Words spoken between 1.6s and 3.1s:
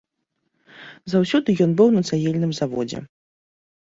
ён быў на цагельным заводзе.